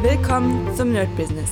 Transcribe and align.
Willkommen 0.00 0.72
zum 0.76 0.92
Nerd 0.92 1.14
Business. 1.16 1.50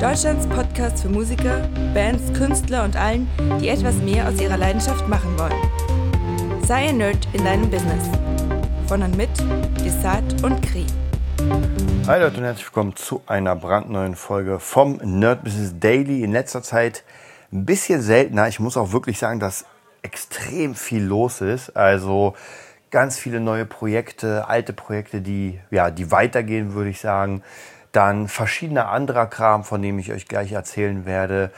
Deutschlands 0.00 0.46
Podcast 0.46 1.02
für 1.02 1.08
Musiker, 1.08 1.68
Bands, 1.92 2.32
Künstler 2.32 2.84
und 2.84 2.94
allen, 2.94 3.28
die 3.60 3.70
etwas 3.70 3.96
mehr 3.96 4.28
aus 4.28 4.40
ihrer 4.40 4.56
Leidenschaft 4.56 5.08
machen 5.08 5.36
wollen. 5.36 6.62
Sei 6.64 6.90
ein 6.90 6.98
Nerd 6.98 7.26
in 7.32 7.44
deinem 7.44 7.68
Business. 7.68 8.08
Von 8.86 9.02
und 9.02 9.16
mit 9.16 9.30
Desart 9.84 10.44
und 10.44 10.62
Kri. 10.62 10.86
Hi 12.06 12.20
Leute 12.20 12.36
und 12.36 12.44
herzlich 12.44 12.66
willkommen 12.66 12.94
zu 12.94 13.20
einer 13.26 13.56
brandneuen 13.56 14.14
Folge 14.14 14.60
vom 14.60 15.00
Nerd 15.02 15.42
Business 15.42 15.74
Daily. 15.80 16.22
In 16.22 16.30
letzter 16.30 16.62
Zeit 16.62 17.02
ein 17.52 17.66
bisschen 17.66 18.00
seltener. 18.00 18.46
Ich 18.46 18.60
muss 18.60 18.76
auch 18.76 18.92
wirklich 18.92 19.18
sagen, 19.18 19.40
dass 19.40 19.64
extrem 20.02 20.76
viel 20.76 21.02
los 21.02 21.40
ist. 21.40 21.76
Also 21.76 22.34
ganz 22.92 23.18
viele 23.18 23.40
neue 23.40 23.64
Projekte, 23.64 24.48
alte 24.48 24.72
Projekte, 24.72 25.20
die, 25.20 25.58
ja, 25.70 25.90
die 25.90 26.12
weitergehen, 26.12 26.74
würde 26.74 26.90
ich 26.90 27.00
sagen. 27.00 27.42
Dann 27.90 28.28
verschiedener 28.28 28.90
anderer 28.90 29.26
Kram, 29.26 29.64
von 29.64 29.82
dem 29.82 29.98
ich 29.98 30.12
euch 30.12 30.28
gleich 30.28 30.52
erzählen 30.52 31.04
werde. 31.04 31.50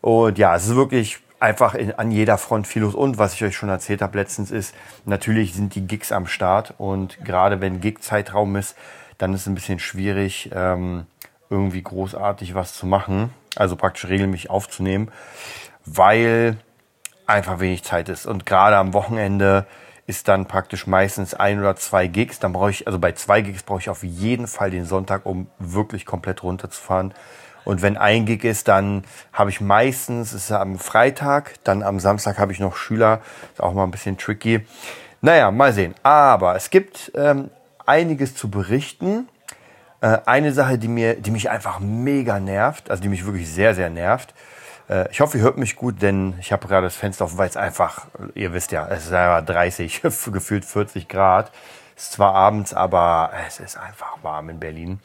Und 0.00 0.38
ja, 0.38 0.56
es 0.56 0.66
ist 0.66 0.76
wirklich 0.76 1.18
einfach 1.38 1.74
in, 1.74 1.92
an 1.92 2.10
jeder 2.10 2.38
Front 2.38 2.66
viel 2.66 2.82
los. 2.82 2.94
Und 2.94 3.18
was 3.18 3.34
ich 3.34 3.44
euch 3.44 3.56
schon 3.56 3.68
erzählt 3.68 4.00
habe 4.00 4.16
letztens 4.16 4.50
ist, 4.50 4.74
natürlich 5.04 5.54
sind 5.54 5.74
die 5.74 5.86
Gigs 5.86 6.12
am 6.12 6.26
Start. 6.26 6.74
Und 6.78 7.22
gerade 7.24 7.60
wenn 7.60 7.80
Gig-Zeitraum 7.80 8.56
ist, 8.56 8.76
dann 9.18 9.34
ist 9.34 9.42
es 9.42 9.46
ein 9.48 9.54
bisschen 9.54 9.80
schwierig, 9.80 10.50
ähm, 10.54 11.06
irgendwie 11.50 11.82
großartig 11.82 12.54
was 12.54 12.74
zu 12.74 12.86
machen. 12.86 13.30
Also 13.56 13.74
praktisch 13.74 14.08
regelmäßig 14.08 14.50
aufzunehmen, 14.50 15.10
weil 15.84 16.58
einfach 17.26 17.58
wenig 17.58 17.82
Zeit 17.82 18.08
ist. 18.08 18.26
Und 18.26 18.46
gerade 18.46 18.76
am 18.76 18.92
Wochenende 18.92 19.66
ist 20.06 20.28
dann 20.28 20.46
praktisch 20.46 20.86
meistens 20.86 21.34
ein 21.34 21.58
oder 21.58 21.76
zwei 21.76 22.06
Gigs. 22.06 22.38
Dann 22.38 22.52
brauche 22.52 22.70
ich, 22.70 22.86
also 22.86 22.98
bei 22.98 23.12
zwei 23.12 23.40
Gigs 23.40 23.62
brauche 23.62 23.80
ich 23.80 23.90
auf 23.90 24.02
jeden 24.02 24.46
Fall 24.46 24.70
den 24.70 24.84
Sonntag, 24.84 25.26
um 25.26 25.48
wirklich 25.58 26.06
komplett 26.06 26.42
runterzufahren. 26.42 27.12
Und 27.64 27.82
wenn 27.82 27.96
ein 27.96 28.26
Gig 28.26 28.44
ist, 28.44 28.68
dann 28.68 29.02
habe 29.32 29.50
ich 29.50 29.60
meistens, 29.60 30.32
ist 30.32 30.52
am 30.52 30.78
Freitag, 30.78 31.54
dann 31.64 31.82
am 31.82 31.98
Samstag 31.98 32.38
habe 32.38 32.52
ich 32.52 32.60
noch 32.60 32.76
Schüler. 32.76 33.20
Ist 33.52 33.60
auch 33.60 33.74
mal 33.74 33.82
ein 33.82 33.90
bisschen 33.90 34.16
tricky. 34.16 34.64
Naja, 35.20 35.50
mal 35.50 35.72
sehen. 35.72 35.94
Aber 36.04 36.54
es 36.54 36.70
gibt 36.70 37.10
ähm, 37.16 37.50
einiges 37.84 38.36
zu 38.36 38.48
berichten. 38.48 39.28
Äh, 40.00 40.18
eine 40.26 40.52
Sache, 40.52 40.78
die 40.78 40.86
mir, 40.86 41.14
die 41.14 41.32
mich 41.32 41.50
einfach 41.50 41.80
mega 41.80 42.38
nervt, 42.38 42.90
also 42.90 43.02
die 43.02 43.08
mich 43.08 43.26
wirklich 43.26 43.50
sehr, 43.50 43.74
sehr 43.74 43.90
nervt, 43.90 44.34
ich 45.10 45.20
hoffe, 45.20 45.38
ihr 45.38 45.44
hört 45.44 45.58
mich 45.58 45.76
gut, 45.76 46.00
denn 46.00 46.34
ich 46.40 46.52
habe 46.52 46.68
gerade 46.68 46.86
das 46.86 46.96
Fenster 46.96 47.24
offen, 47.24 47.38
weil 47.38 47.48
es 47.48 47.56
einfach, 47.56 48.06
ihr 48.34 48.52
wisst 48.52 48.72
ja, 48.72 48.86
es 48.88 49.06
ist 49.06 49.12
einfach 49.12 49.44
30, 49.52 50.02
gefühlt 50.02 50.64
40 50.64 51.08
Grad. 51.08 51.50
Es 51.96 52.04
ist 52.04 52.12
zwar 52.12 52.34
abends, 52.34 52.74
aber 52.74 53.30
es 53.48 53.58
ist 53.58 53.76
einfach 53.76 54.18
warm 54.22 54.50
in 54.50 54.60
Berlin. 54.60 55.00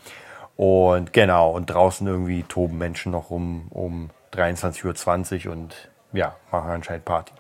Und 0.58 1.14
genau, 1.14 1.52
und 1.52 1.68
draußen 1.68 2.06
irgendwie 2.06 2.44
toben 2.44 2.78
Menschen 2.78 3.12
noch 3.12 3.32
um, 3.32 3.68
um 3.70 4.10
23.20 4.34 5.48
Uhr 5.48 5.54
und 5.54 5.90
ja, 6.14 6.36
machen 6.52 6.70
anscheinend 6.70 7.06
Party. 7.06 7.34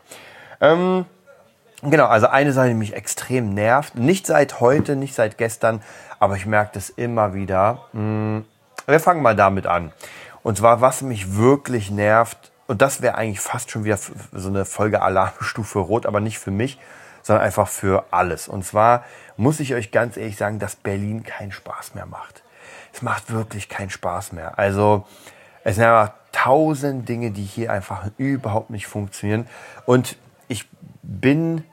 Ähm, 0.61 1.05
genau, 1.83 2.05
also 2.05 2.27
eine 2.27 2.53
Sache, 2.53 2.69
die 2.69 2.73
mich 2.73 2.95
extrem 2.95 3.53
nervt, 3.53 3.95
nicht 3.95 4.25
seit 4.25 4.59
heute, 4.59 4.95
nicht 4.95 5.13
seit 5.13 5.37
gestern, 5.37 5.83
aber 6.19 6.35
ich 6.35 6.45
merke 6.45 6.71
das 6.73 6.89
immer 6.89 7.33
wieder. 7.33 7.85
Hm, 7.91 8.45
wir 8.87 8.99
fangen 8.99 9.21
mal 9.21 9.35
damit 9.35 9.67
an. 9.67 9.91
Und 10.43 10.57
zwar, 10.57 10.81
was 10.81 11.01
mich 11.01 11.35
wirklich 11.35 11.91
nervt, 11.91 12.51
und 12.67 12.81
das 12.81 13.01
wäre 13.01 13.15
eigentlich 13.15 13.41
fast 13.41 13.71
schon 13.71 13.83
wieder 13.83 13.97
so 13.97 14.47
eine 14.47 14.65
Folge 14.65 15.01
Alarmstufe 15.01 15.79
Rot, 15.79 16.05
aber 16.05 16.19
nicht 16.19 16.39
für 16.39 16.51
mich, 16.51 16.79
sondern 17.21 17.45
einfach 17.45 17.67
für 17.67 18.05
alles. 18.11 18.47
Und 18.47 18.65
zwar 18.65 19.03
muss 19.37 19.59
ich 19.59 19.73
euch 19.73 19.91
ganz 19.91 20.17
ehrlich 20.17 20.37
sagen, 20.37 20.59
dass 20.59 20.75
Berlin 20.75 21.23
keinen 21.23 21.51
Spaß 21.51 21.95
mehr 21.95 22.05
macht. 22.05 22.43
Es 22.93 23.01
macht 23.01 23.31
wirklich 23.31 23.69
keinen 23.69 23.89
Spaß 23.89 24.31
mehr. 24.31 24.57
Also 24.57 25.05
es 25.63 25.75
sind 25.75 25.85
einfach 25.85 26.13
tausend 26.31 27.07
Dinge, 27.07 27.31
die 27.31 27.43
hier 27.43 27.71
einfach 27.71 28.07
überhaupt 28.17 28.69
nicht 28.69 28.87
funktionieren. 28.87 29.47
Und 29.85 30.17
ich 30.47 30.67
bin 31.03 31.63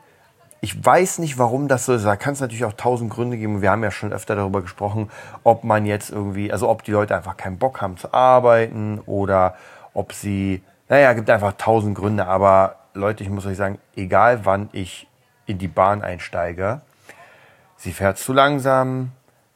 ich 0.61 0.85
weiß 0.85 1.19
nicht, 1.19 1.39
warum 1.39 1.69
das 1.69 1.87
so 1.87 1.95
ist. 1.95 2.05
Da 2.05 2.17
kann 2.17 2.33
es 2.33 2.41
natürlich 2.41 2.65
auch 2.65 2.73
tausend 2.73 3.11
Gründe 3.11 3.37
geben. 3.37 3.63
Wir 3.63 3.71
haben 3.71 3.83
ja 3.85 3.91
schon 3.91 4.13
öfter 4.13 4.35
darüber 4.35 4.61
gesprochen, 4.61 5.11
ob 5.45 5.65
man 5.65 5.87
jetzt 5.87 6.11
irgendwie, 6.11 6.53
also 6.53 6.69
ob 6.69 6.83
die 6.83 6.91
Leute 6.91 7.17
einfach 7.17 7.37
keinen 7.37 7.59
Bock 7.59 7.81
haben 7.81 7.97
zu 7.97 8.13
arbeiten 8.13 9.01
oder 9.07 9.55
ob 9.95 10.13
sie, 10.13 10.63
naja, 10.89 11.13
gibt 11.13 11.31
einfach 11.31 11.55
tausend 11.59 11.97
Gründe. 11.97 12.27
Aber 12.27 12.77
Leute, 12.95 13.23
ich 13.23 13.31
muss 13.31 13.47
euch 13.47 13.57
sagen, 13.57 13.79
egal 13.95 14.45
wann 14.45 14.69
ich 14.73 15.07
in 15.47 15.59
die 15.59 15.69
Bahn 15.69 16.03
einsteige, 16.03 16.81
sie 17.77 17.93
fährt 17.93 18.19
zu 18.19 18.33
langsam, 18.33 19.13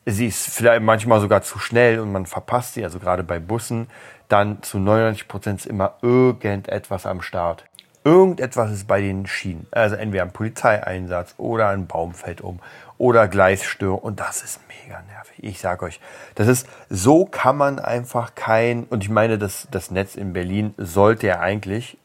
sie 0.07 0.27
ist 0.27 0.49
vielleicht 0.49 0.83
manchmal 0.83 1.21
sogar 1.21 1.43
zu 1.43 1.59
schnell 1.59 1.99
und 1.99 2.13
man 2.13 2.27
verpasst 2.27 2.75
sie, 2.75 2.85
also 2.85 2.99
gerade 3.01 3.25
bei 3.25 3.41
Bussen, 3.41 3.89
dann 4.29 4.63
zu 4.63 4.79
99 4.79 5.29
Prozent 5.29 5.61
ist 5.61 5.67
immer 5.67 5.95
irgendetwas 6.01 7.07
am 7.07 7.21
Start. 7.21 7.65
Irgendetwas 8.05 8.73
ist 8.73 8.89
bei 8.89 9.01
den 9.01 9.27
Schienen. 9.27 9.67
Also 9.71 9.95
entweder 9.95 10.25
ein 10.25 10.33
Polizeieinsatz 10.33 11.35
oder 11.39 11.69
ein 11.69 11.87
Baum 11.87 12.15
fällt 12.15 12.41
um 12.41 12.59
oder 12.99 13.29
Gleisstörung. 13.29 14.01
Und 14.01 14.21
das 14.21 14.43
ist 14.43 14.61
mega 14.69 15.03
nervig. 15.03 15.37
Ich 15.39 15.61
sag 15.61 15.83
euch, 15.83 16.01
das 16.35 16.49
ist, 16.49 16.67
so 16.89 17.25
kann 17.25 17.57
man 17.57 17.79
einfach 17.79 18.35
kein, 18.35 18.85
und 18.85 19.05
ich 19.05 19.11
meine, 19.11 19.39
das, 19.39 19.69
das 19.71 19.91
Netz 19.91 20.17
in 20.17 20.33
Berlin 20.33 20.75
sollte 20.79 21.29
ja 21.29 21.41
eigentlich 21.41 21.97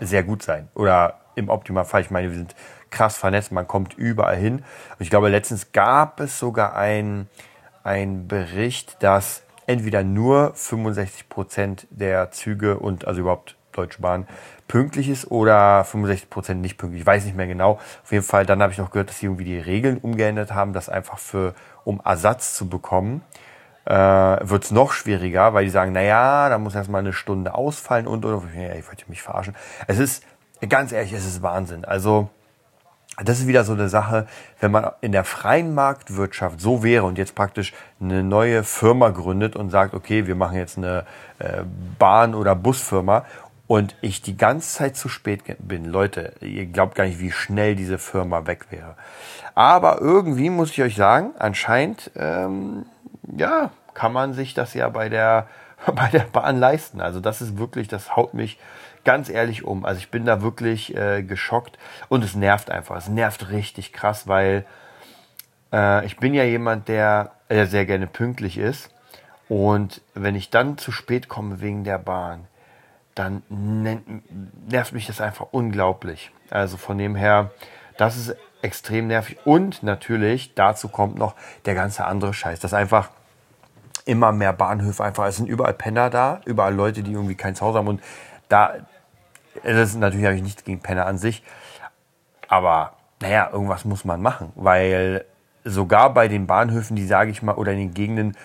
sehr 0.00 0.22
gut 0.22 0.42
sein. 0.42 0.68
Oder 0.74 1.20
im 1.34 1.48
Optimalfall, 1.48 2.00
ich 2.00 2.10
meine, 2.10 2.30
wir 2.30 2.36
sind 2.36 2.54
krass 2.90 3.16
vernetzt, 3.16 3.52
man 3.52 3.66
kommt 3.66 3.94
überall 3.94 4.36
hin. 4.36 4.56
Und 4.56 5.00
ich 5.00 5.10
glaube, 5.10 5.28
letztens 5.28 5.72
gab 5.72 6.20
es 6.20 6.38
sogar 6.38 6.76
ein, 6.76 7.28
ein 7.82 8.28
Bericht, 8.28 9.02
dass 9.02 9.42
entweder 9.66 10.02
nur 10.02 10.54
65 10.54 11.28
Prozent 11.28 11.86
der 11.90 12.30
Züge 12.30 12.78
und 12.78 13.06
also 13.06 13.20
überhaupt 13.20 13.56
Deutsche 13.72 14.00
Bahn 14.00 14.26
pünktlich 14.68 15.08
ist 15.08 15.30
oder 15.30 15.82
65% 15.82 16.54
nicht 16.54 16.78
pünktlich. 16.78 17.02
Ich 17.02 17.06
weiß 17.06 17.24
nicht 17.24 17.36
mehr 17.36 17.46
genau. 17.46 17.78
Auf 18.02 18.12
jeden 18.12 18.24
Fall, 18.24 18.46
dann 18.46 18.62
habe 18.62 18.72
ich 18.72 18.78
noch 18.78 18.90
gehört, 18.90 19.10
dass 19.10 19.18
sie 19.18 19.26
irgendwie 19.26 19.44
die 19.44 19.58
Regeln 19.58 19.98
umgeändert 19.98 20.52
haben, 20.52 20.72
das 20.72 20.88
einfach 20.88 21.18
für, 21.18 21.54
um 21.84 22.00
Ersatz 22.04 22.54
zu 22.54 22.68
bekommen, 22.68 23.22
äh, 23.84 23.92
wird 23.94 24.64
es 24.64 24.70
noch 24.70 24.92
schwieriger, 24.92 25.54
weil 25.54 25.64
die 25.64 25.70
sagen, 25.70 25.92
naja, 25.92 26.48
da 26.48 26.58
muss 26.58 26.74
erstmal 26.74 27.00
eine 27.00 27.12
Stunde 27.12 27.54
ausfallen 27.54 28.06
und, 28.06 28.24
und, 28.24 28.54
ja, 28.54 28.74
ich 28.74 28.86
wollte 28.86 29.04
mich 29.08 29.22
verarschen. 29.22 29.54
Es 29.86 29.98
ist, 29.98 30.24
ganz 30.68 30.92
ehrlich, 30.92 31.12
es 31.12 31.26
ist 31.26 31.42
Wahnsinn. 31.42 31.84
Also, 31.84 32.30
das 33.22 33.38
ist 33.38 33.46
wieder 33.46 33.62
so 33.62 33.74
eine 33.74 33.88
Sache, 33.88 34.26
wenn 34.58 34.72
man 34.72 34.90
in 35.00 35.12
der 35.12 35.22
freien 35.22 35.72
Marktwirtschaft 35.72 36.60
so 36.60 36.82
wäre 36.82 37.04
und 37.04 37.16
jetzt 37.16 37.36
praktisch 37.36 37.72
eine 38.00 38.24
neue 38.24 38.64
Firma 38.64 39.10
gründet 39.10 39.54
und 39.54 39.70
sagt, 39.70 39.94
okay, 39.94 40.26
wir 40.26 40.34
machen 40.34 40.56
jetzt 40.56 40.78
eine 40.78 41.04
äh, 41.38 41.62
Bahn- 41.98 42.34
oder 42.34 42.56
Busfirma 42.56 43.24
und 43.66 43.96
ich 44.00 44.22
die 44.22 44.36
ganze 44.36 44.68
Zeit 44.76 44.96
zu 44.96 45.08
spät 45.08 45.42
bin. 45.58 45.86
Leute, 45.86 46.34
ihr 46.40 46.66
glaubt 46.66 46.94
gar 46.94 47.04
nicht, 47.04 47.20
wie 47.20 47.32
schnell 47.32 47.76
diese 47.76 47.98
Firma 47.98 48.46
weg 48.46 48.66
wäre. 48.70 48.96
Aber 49.54 50.00
irgendwie 50.00 50.50
muss 50.50 50.70
ich 50.70 50.82
euch 50.82 50.96
sagen, 50.96 51.30
anscheinend, 51.38 52.10
ähm, 52.16 52.84
ja, 53.36 53.70
kann 53.94 54.12
man 54.12 54.34
sich 54.34 54.54
das 54.54 54.74
ja 54.74 54.88
bei 54.88 55.08
der, 55.08 55.46
bei 55.94 56.08
der 56.08 56.20
Bahn 56.24 56.58
leisten. 56.58 57.00
Also 57.00 57.20
das 57.20 57.40
ist 57.40 57.58
wirklich, 57.58 57.88
das 57.88 58.16
haut 58.16 58.34
mich 58.34 58.58
ganz 59.04 59.28
ehrlich 59.28 59.64
um. 59.64 59.84
Also 59.84 59.98
ich 59.98 60.10
bin 60.10 60.24
da 60.24 60.42
wirklich 60.42 60.94
äh, 60.96 61.22
geschockt 61.22 61.78
und 62.08 62.24
es 62.24 62.34
nervt 62.34 62.70
einfach. 62.70 62.96
Es 62.96 63.08
nervt 63.08 63.50
richtig 63.50 63.92
krass, 63.92 64.26
weil 64.26 64.64
äh, 65.72 66.04
ich 66.04 66.16
bin 66.16 66.34
ja 66.34 66.44
jemand, 66.44 66.88
der 66.88 67.32
äh, 67.48 67.66
sehr 67.66 67.86
gerne 67.86 68.06
pünktlich 68.06 68.58
ist. 68.58 68.90
Und 69.48 70.00
wenn 70.14 70.34
ich 70.34 70.50
dann 70.50 70.78
zu 70.78 70.90
spät 70.90 71.28
komme 71.28 71.60
wegen 71.60 71.84
der 71.84 71.98
Bahn, 71.98 72.46
dann 73.14 73.42
nervt 74.68 74.92
mich 74.92 75.06
das 75.06 75.20
einfach 75.20 75.46
unglaublich. 75.52 76.32
Also 76.50 76.76
von 76.76 76.98
dem 76.98 77.14
her, 77.14 77.50
das 77.96 78.16
ist 78.16 78.36
extrem 78.62 79.06
nervig. 79.06 79.38
Und 79.44 79.82
natürlich, 79.82 80.54
dazu 80.54 80.88
kommt 80.88 81.16
noch 81.16 81.34
der 81.64 81.74
ganze 81.74 82.04
andere 82.06 82.34
Scheiß. 82.34 82.60
dass 82.60 82.74
einfach 82.74 83.10
immer 84.06 84.32
mehr 84.32 84.52
Bahnhöfe 84.52 85.02
einfach, 85.02 85.26
es 85.26 85.36
sind 85.36 85.48
überall 85.48 85.74
Penner 85.74 86.10
da, 86.10 86.40
überall 86.44 86.74
Leute, 86.74 87.02
die 87.02 87.12
irgendwie 87.12 87.36
kein 87.36 87.54
Zuhause 87.54 87.78
haben. 87.78 87.88
Und 87.88 88.02
da, 88.48 88.74
das 89.62 89.90
ist 89.90 89.96
natürlich 89.96 90.26
habe 90.26 90.36
ich 90.36 90.42
nichts 90.42 90.64
gegen 90.64 90.80
Penner 90.80 91.06
an 91.06 91.18
sich. 91.18 91.42
Aber 92.48 92.94
naja, 93.20 93.48
irgendwas 93.52 93.84
muss 93.84 94.04
man 94.04 94.20
machen, 94.20 94.52
weil 94.54 95.24
sogar 95.64 96.12
bei 96.12 96.28
den 96.28 96.46
Bahnhöfen, 96.46 96.96
die 96.96 97.06
sage 97.06 97.30
ich 97.30 97.42
mal, 97.42 97.54
oder 97.54 97.72
in 97.72 97.78
den 97.78 97.94
Gegenden, 97.94 98.36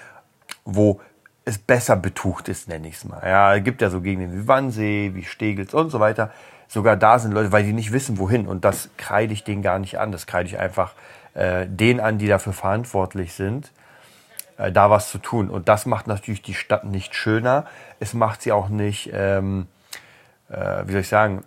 wo 0.64 1.02
es 1.50 1.58
besser 1.58 1.96
betucht 1.96 2.48
ist, 2.48 2.68
nenne 2.68 2.88
ich 2.88 2.96
es 2.96 3.06
mal. 3.06 3.22
Ja, 3.26 3.56
es 3.56 3.64
gibt 3.64 3.82
ja 3.82 3.90
so 3.90 4.02
Gegenden 4.02 4.34
wie 4.34 4.48
Wannsee, 4.48 5.12
wie 5.14 5.24
Steglitz 5.24 5.74
und 5.74 5.90
so 5.90 6.00
weiter. 6.00 6.32
Sogar 6.68 6.96
da 6.96 7.18
sind 7.18 7.32
Leute, 7.32 7.52
weil 7.52 7.64
die 7.64 7.74
nicht 7.74 7.92
wissen, 7.92 8.20
wohin. 8.20 8.48
Und 8.48 8.64
das 8.64 8.90
kreide 8.98 9.34
ich 9.34 9.44
denen 9.44 9.64
gar 9.64 9.80
nicht 9.80 9.98
an. 10.00 10.12
Das 10.12 10.28
kreide 10.28 10.48
ich 10.48 10.60
einfach 10.60 10.94
äh, 11.34 11.66
denen 11.68 12.00
an, 12.00 12.20
die 12.20 12.28
dafür 12.28 12.54
verantwortlich 12.54 13.34
sind, 13.34 13.72
äh, 14.58 14.72
da 14.72 14.92
was 14.92 15.10
zu 15.10 15.18
tun. 15.18 15.50
Und 15.50 15.68
das 15.68 15.88
macht 15.88 16.08
natürlich 16.08 16.44
die 16.44 16.54
Stadt 16.54 16.86
nicht 16.86 17.16
schöner. 17.16 17.66
Es 18.00 18.14
macht 18.14 18.44
sie 18.44 18.52
auch 18.52 18.70
nicht, 18.70 19.10
ähm, 19.14 19.66
äh, 20.50 20.84
wie 20.86 20.92
soll 20.92 21.02
ich 21.02 21.10
sagen, 21.10 21.44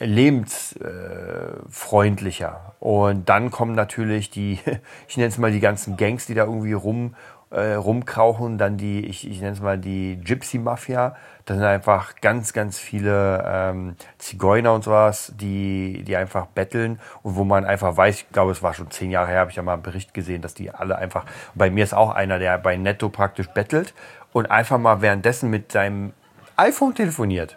lebensfreundlicher. 0.00 2.74
Und 2.80 3.28
dann 3.28 3.50
kommen 3.50 3.76
natürlich 3.76 4.30
die, 4.30 4.58
ich 5.08 5.16
nenne 5.16 5.28
es 5.28 5.38
mal 5.38 5.52
die 5.52 5.60
ganzen 5.60 5.96
Gangs, 5.96 6.26
die 6.26 6.34
da 6.34 6.44
irgendwie 6.44 6.72
rum, 6.72 7.14
äh, 7.50 7.74
rumkrauchen, 7.74 8.58
dann 8.58 8.76
die, 8.76 9.06
ich, 9.06 9.28
ich 9.28 9.40
nenne 9.40 9.52
es 9.52 9.60
mal 9.60 9.78
die 9.78 10.18
Gypsy-Mafia. 10.22 11.16
Das 11.44 11.56
sind 11.56 11.66
einfach 11.66 12.16
ganz, 12.20 12.52
ganz 12.52 12.78
viele 12.78 13.44
ähm, 13.46 13.96
Zigeuner 14.18 14.72
und 14.72 14.82
sowas, 14.82 15.32
die, 15.36 16.02
die 16.04 16.16
einfach 16.16 16.46
betteln 16.46 16.98
und 17.22 17.36
wo 17.36 17.44
man 17.44 17.64
einfach 17.64 17.96
weiß, 17.96 18.16
ich 18.16 18.30
glaube, 18.30 18.50
es 18.50 18.62
war 18.62 18.74
schon 18.74 18.90
zehn 18.90 19.12
Jahre 19.12 19.28
her, 19.28 19.40
habe 19.40 19.50
ich 19.50 19.56
ja 19.56 19.62
mal 19.62 19.74
einen 19.74 19.82
Bericht 19.82 20.12
gesehen, 20.12 20.42
dass 20.42 20.54
die 20.54 20.72
alle 20.72 20.98
einfach, 20.98 21.24
bei 21.54 21.70
mir 21.70 21.84
ist 21.84 21.94
auch 21.94 22.10
einer, 22.10 22.40
der 22.40 22.58
bei 22.58 22.76
Netto 22.76 23.08
praktisch 23.10 23.48
bettelt 23.48 23.94
und 24.32 24.50
einfach 24.50 24.78
mal 24.78 25.00
währenddessen 25.02 25.48
mit 25.48 25.70
seinem 25.70 26.14
iPhone 26.56 26.94
telefoniert. 26.94 27.56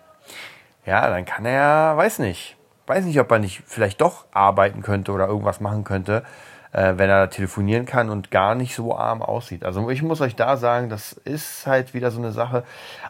Ja, 0.85 1.09
dann 1.09 1.25
kann 1.25 1.45
er, 1.45 1.97
weiß 1.97 2.19
nicht, 2.19 2.57
weiß 2.85 3.05
nicht, 3.05 3.19
ob 3.19 3.31
er 3.31 3.39
nicht 3.39 3.63
vielleicht 3.65 4.01
doch 4.01 4.25
arbeiten 4.31 4.83
könnte 4.83 5.11
oder 5.11 5.27
irgendwas 5.27 5.59
machen 5.59 5.83
könnte 5.83 6.23
äh, 6.71 6.93
wenn 6.97 7.09
er 7.09 7.29
telefonieren 7.29 7.85
kann 7.85 8.09
und 8.09 8.31
gar 8.31 8.55
nicht 8.55 8.75
so 8.75 8.95
arm 8.95 9.21
aussieht. 9.21 9.63
Also 9.63 9.89
ich 9.89 10.01
muss 10.01 10.21
euch 10.21 10.35
da 10.35 10.57
sagen, 10.57 10.89
das 10.89 11.13
ist 11.13 11.65
halt 11.67 11.93
wieder 11.93 12.11
so 12.11 12.19
eine 12.19 12.31
Sache. 12.31 12.63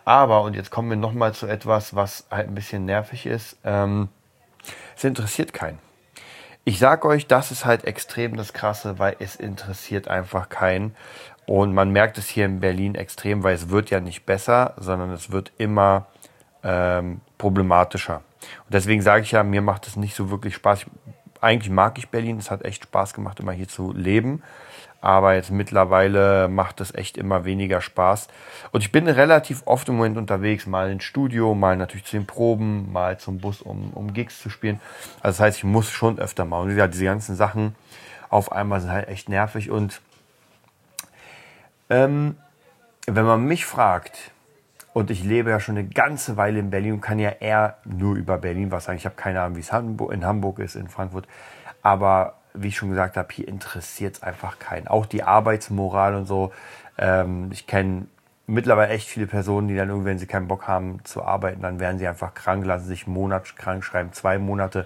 Aber, 0.06 0.42
und 0.42 0.56
jetzt 0.56 0.72
kommen 0.72 0.90
wir 0.90 0.98
nochmal 0.98 1.34
zu 1.34 1.48
etwas, 1.48 1.96
was 1.96 2.26
halt 2.32 2.48
ein 2.48 2.56
bisschen 2.56 2.86
nervig 2.86 3.26
ist, 3.26 3.58
ähm, 3.64 4.10
es 4.96 5.04
interessiert 5.04 5.54
keinen. 5.54 5.80
Ich 6.66 6.78
sag 6.78 7.06
euch, 7.06 7.26
das 7.26 7.52
ist 7.52 7.66
halt 7.66 7.86
extrem 7.86 8.36
das 8.36 8.54
Krasse, 8.54 9.00
weil 9.00 9.16
es 9.20 9.36
interessiert 9.36 10.08
einfach 10.08 10.50
keinen. 10.50 10.96
Und 11.46 11.74
man 11.74 11.90
merkt 11.90 12.18
es 12.18 12.28
hier 12.28 12.46
in 12.46 12.60
Berlin 12.60 12.94
extrem, 12.94 13.44
weil 13.44 13.56
es 13.56 13.70
wird 13.70 13.90
ja 13.90 14.00
nicht 14.00 14.26
besser, 14.26 14.76
sondern 14.78 15.10
es 15.12 15.32
wird 15.32 15.52
immer 15.58 16.06
ähm, 16.64 17.22
problematischer. 17.38 18.18
Und 18.66 18.74
deswegen 18.74 19.02
sage 19.02 19.24
ich 19.24 19.32
ja, 19.32 19.44
mir 19.44 19.62
macht 19.62 19.88
es 19.88 19.96
nicht 19.96 20.16
so 20.16 20.30
wirklich 20.30 20.54
Spaß. 20.56 20.82
Ich 20.82 20.88
eigentlich 21.42 21.72
mag 21.72 21.98
ich 21.98 22.10
Berlin. 22.10 22.38
Es 22.38 22.52
hat 22.52 22.66
echt 22.66 22.84
Spaß 22.84 23.14
gemacht, 23.14 23.40
immer 23.40 23.52
hier 23.52 23.68
zu 23.68 23.94
leben. 23.94 24.44
Aber 25.02 25.36
jetzt 25.36 25.50
mittlerweile 25.50 26.50
macht 26.50 26.82
es 26.82 26.94
echt 26.94 27.18
immer 27.18 27.46
weniger 27.46 27.80
Spaß. 27.80 28.28
Und 28.72 28.82
ich 28.82 28.92
bin 28.92 29.08
relativ 29.08 29.62
oft 29.66 29.88
im 29.88 29.96
Moment 29.96 30.18
unterwegs, 30.18 30.66
mal 30.66 30.92
ins 30.92 31.06
Studio, 31.06 31.56
mal 31.56 31.78
natürlich 31.78 32.06
zu 32.06 32.18
den 32.18 32.26
Proben, 32.26 32.92
mal 32.92 33.18
zum 33.18 33.40
Bus, 33.40 33.62
um, 33.62 33.92
um 33.94 34.14
Gigs 34.14 34.42
zu 34.42 34.50
spielen. 34.50 34.82
Also 35.22 35.38
das 35.38 35.40
heißt, 35.40 35.58
ich 35.60 35.64
muss 35.64 35.90
schon 35.90 36.20
öfter 36.20 36.44
mal. 36.44 36.60
Und 36.62 36.76
ja, 36.76 36.88
diese 36.88 37.06
ganzen 37.06 37.36
Sachen 37.36 37.76
auf 38.30 38.52
einmal 38.52 38.82
sind 38.82 38.92
halt 38.92 39.08
echt 39.08 39.30
nervig. 39.30 39.72
Und 39.72 40.02
ähm, 41.90 42.36
wenn 43.08 43.26
man 43.26 43.46
mich 43.46 43.66
fragt, 43.66 44.32
und 45.00 45.10
ich 45.12 45.24
lebe 45.24 45.50
ja 45.50 45.62
schon 45.62 45.78
eine 45.78 45.88
ganze 45.88 46.36
Weile 46.36 46.60
in 46.60 46.72
Berlin 46.72 46.96
und 46.96 47.02
kann 47.02 47.20
ja 47.20 47.30
eher 47.30 47.78
nur 47.86 48.18
über 48.18 48.38
Berlin 48.38 48.70
was 48.70 48.84
sagen. 48.84 48.98
Ich 48.98 49.06
habe 49.06 49.16
keine 49.16 49.40
Ahnung, 49.40 49.56
wie 49.56 49.62
es 49.62 49.70
in 49.72 50.26
Hamburg 50.26 50.60
ist, 50.60 50.76
in 50.76 50.90
Frankfurt. 50.90 51.26
Aber 51.82 52.34
wie 52.54 52.68
ich 52.68 52.76
schon 52.76 52.90
gesagt 52.90 53.16
habe, 53.16 53.30
hier 53.32 53.48
interessiert 53.48 54.18
es 54.18 54.24
einfach 54.24 54.60
keinen. 54.60 54.90
Auch 54.90 55.06
die 55.06 55.24
Arbeitsmoral 55.24 56.16
und 56.16 56.26
so. 56.26 56.52
Ähm, 56.98 57.50
ich 57.54 57.66
kenne 57.66 58.08
mittlerweile 58.46 58.92
echt 58.92 59.08
viele 59.08 59.26
Personen, 59.26 59.70
die 59.70 59.76
dann 59.78 59.88
irgendwie, 59.88 60.08
wenn 60.08 60.20
sie 60.20 60.28
keinen 60.28 60.50
Bock 60.50 60.68
haben 60.68 61.00
zu 61.06 61.24
arbeiten, 61.24 61.62
dann 61.62 61.80
werden 61.80 61.98
sie 61.98 62.08
einfach 62.08 62.34
krank, 62.34 62.66
lassen 62.66 62.88
sich 62.88 63.06
einen 63.06 63.14
Monat 63.14 63.56
krank 63.56 63.86
schreiben, 63.86 64.12
zwei 64.12 64.38
Monate. 64.38 64.86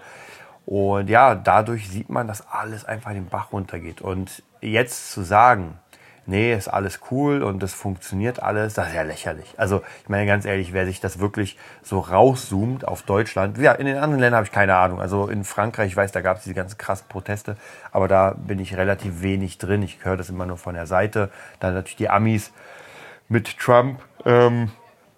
Und 0.68 1.10
ja, 1.10 1.34
dadurch 1.34 1.90
sieht 1.90 2.10
man, 2.10 2.28
dass 2.28 2.48
alles 2.48 2.86
einfach 2.86 3.14
den 3.14 3.30
Bach 3.30 3.52
runtergeht. 3.52 4.02
Und 4.02 4.44
jetzt 4.62 5.12
zu 5.12 5.24
sagen, 5.24 5.80
nee, 6.26 6.54
ist 6.54 6.68
alles 6.68 7.00
cool 7.12 7.44
und 7.44 7.62
das 7.62 7.74
funktioniert 7.74 8.42
alles, 8.42 8.74
das 8.74 8.90
ist 8.90 8.96
ja 8.96 9.02
lächerlich. 9.02 9.54
Also 9.58 9.82
ich 10.04 10.10
meine 10.10 10.26
ganz 10.26 10.46
ehrlich, 10.46 10.74
wer 10.74 10.86
sich 10.86 11.00
das 11.00 11.20
wirklich 11.20 11.58
so 11.82 12.00
rauszoomt 12.00 12.88
auf 12.88 13.04
Deutschland, 13.04 13.58
ja, 13.58 13.74
in 13.74 13.86
den 13.86 13.98
anderen 13.98 14.20
Ländern 14.20 14.38
habe 14.38 14.46
ich 14.46 14.52
keine 14.52 14.76
Ahnung. 14.76 15.02
Also 15.02 15.28
in 15.28 15.44
Frankreich, 15.44 15.92
ich 15.92 15.98
weiß, 15.98 16.12
da 16.12 16.22
gab 16.22 16.38
es 16.38 16.44
diese 16.44 16.56
ganzen 16.56 16.78
krassen 16.78 17.08
Proteste, 17.08 17.58
aber 17.92 18.08
da 18.08 18.32
bin 18.32 18.60
ich 18.60 18.78
relativ 18.78 19.22
wenig 19.22 19.58
drin. 19.58 19.84
Ich 19.84 20.00
höre 20.04 20.18
das 20.18 20.30
immer 20.30 20.46
nur 20.46 20.58
von 20.58 20.76
der 20.76 20.88
Seite. 20.88 21.30
Dann 21.60 21.74
natürlich 21.74 21.98
die 21.98 22.10
Amis 22.10 22.52
mit 23.30 23.58
Trump. 23.58 24.00
Ähm, 24.26 24.72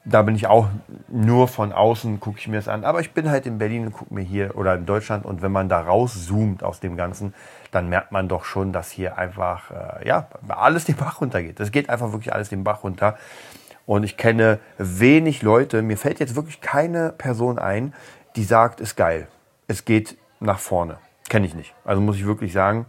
da 0.06 0.22
bin 0.22 0.36
ich 0.36 0.46
auch 0.46 0.68
nur 1.08 1.48
von 1.48 1.74
außen, 1.74 2.20
gucke 2.20 2.38
ich 2.38 2.48
mir 2.48 2.58
das 2.58 2.68
an. 2.68 2.86
Aber 2.86 3.02
ich 3.02 3.12
bin 3.12 3.30
halt 3.30 3.48
in 3.48 3.58
Berlin 3.58 3.88
und 3.88 3.94
gucke 3.94 4.14
mir 4.14 4.22
hier 4.22 4.56
oder 4.56 4.76
in 4.76 4.86
Deutschland 4.86 5.26
und 5.26 5.42
wenn 5.42 5.52
man 5.52 5.68
da 5.68 5.82
rauszoomt 5.82 6.64
aus 6.64 6.80
dem 6.80 6.96
Ganzen, 6.96 7.34
dann 7.72 7.90
merkt 7.90 8.12
man 8.12 8.28
doch 8.28 8.46
schon, 8.46 8.72
dass 8.72 8.92
hier 8.92 9.18
einfach 9.18 9.72
äh, 9.72 10.08
ja, 10.08 10.28
alles 10.48 10.86
den 10.86 10.96
Bach 10.96 11.22
runtergeht. 11.22 11.60
Das 11.60 11.72
geht 11.72 11.90
einfach 11.90 12.12
wirklich 12.12 12.34
alles 12.34 12.50
den 12.50 12.64
Bach 12.64 12.84
runter. 12.84 13.18
Und 13.88 14.04
ich 14.04 14.16
kenne 14.16 14.60
wenig 14.78 15.42
Leute, 15.42 15.82
mir 15.82 15.98
fällt 15.98 16.20
jetzt 16.20 16.36
wirklich 16.36 16.62
keine 16.62 17.12
Person 17.12 17.58
ein, 17.60 17.94
die 18.36 18.44
sagt, 18.44 18.82
ist 18.82 18.96
geil. 18.96 19.28
Es 19.68 19.86
geht 19.86 20.18
nach 20.40 20.60
vorne. 20.60 20.98
Kenne 21.30 21.48
ich 21.48 21.56
nicht. 21.56 21.74
Also 21.84 22.02
muss 22.02 22.16
ich 22.16 22.26
wirklich 22.26 22.54
sagen. 22.54 22.86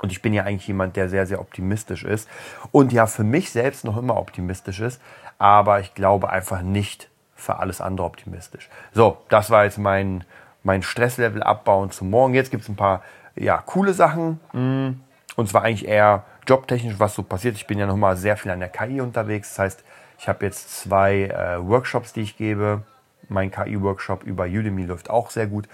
Und 0.00 0.12
ich 0.12 0.22
bin 0.22 0.32
ja 0.32 0.44
eigentlich 0.44 0.66
jemand, 0.66 0.96
der 0.96 1.08
sehr, 1.08 1.26
sehr 1.26 1.40
optimistisch 1.40 2.04
ist. 2.04 2.28
Und 2.70 2.92
ja, 2.92 3.06
für 3.06 3.24
mich 3.24 3.50
selbst 3.50 3.84
noch 3.84 3.96
immer 3.96 4.16
optimistisch 4.16 4.80
ist 4.80 5.00
aber 5.40 5.80
ich 5.80 5.94
glaube 5.94 6.28
einfach 6.28 6.60
nicht 6.60 7.08
für 7.34 7.58
alles 7.58 7.80
andere 7.80 8.06
optimistisch. 8.06 8.68
So, 8.92 9.16
das 9.30 9.48
war 9.48 9.64
jetzt 9.64 9.78
mein, 9.78 10.24
mein 10.62 10.82
Stresslevel 10.82 11.42
abbauen 11.42 11.90
zum 11.90 12.10
Morgen. 12.10 12.34
Jetzt 12.34 12.50
gibt 12.50 12.62
es 12.62 12.68
ein 12.68 12.76
paar 12.76 13.02
ja, 13.34 13.56
coole 13.64 13.94
Sachen. 13.94 14.38
Mm, 14.52 15.00
und 15.36 15.48
zwar 15.48 15.62
eigentlich 15.62 15.88
eher 15.88 16.24
jobtechnisch, 16.46 16.96
was 16.98 17.14
so 17.14 17.22
passiert. 17.22 17.56
Ich 17.56 17.66
bin 17.66 17.78
ja 17.78 17.86
nochmal 17.86 18.18
sehr 18.18 18.36
viel 18.36 18.52
an 18.52 18.60
der 18.60 18.68
KI 18.68 19.00
unterwegs. 19.00 19.48
Das 19.48 19.58
heißt, 19.60 19.84
ich 20.18 20.28
habe 20.28 20.44
jetzt 20.44 20.78
zwei 20.78 21.22
äh, 21.22 21.66
Workshops, 21.66 22.12
die 22.12 22.20
ich 22.20 22.36
gebe. 22.36 22.82
Mein 23.30 23.50
KI-Workshop 23.50 24.24
über 24.24 24.44
Udemy 24.44 24.84
läuft 24.84 25.08
auch 25.08 25.30
sehr 25.30 25.46
gut. 25.46 25.68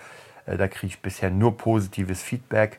Äh, 0.46 0.58
da 0.58 0.68
kriege 0.68 0.86
ich 0.86 1.02
bisher 1.02 1.30
nur 1.30 1.56
positives 1.56 2.22
Feedback. 2.22 2.78